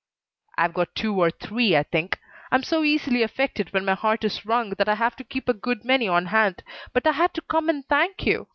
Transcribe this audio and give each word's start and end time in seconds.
"I've 0.57 0.73
got 0.73 0.95
two 0.95 1.15
or 1.21 1.29
three, 1.29 1.77
I 1.77 1.83
think. 1.83 2.17
I'm 2.51 2.63
so 2.63 2.83
easily 2.83 3.21
affected 3.21 3.71
when 3.71 3.85
my 3.85 3.93
heart 3.93 4.23
is 4.23 4.47
wrung 4.47 4.71
that 4.79 4.89
I 4.89 4.95
have 4.95 5.15
to 5.17 5.23
keep 5.23 5.47
a 5.47 5.53
good 5.53 5.85
many 5.85 6.07
on 6.07 6.25
hand. 6.33 6.63
But 6.91 7.05
I 7.05 7.11
had 7.11 7.35
to 7.35 7.41
come 7.41 7.69
and 7.69 7.85
thank 7.87 8.25
you. 8.25 8.47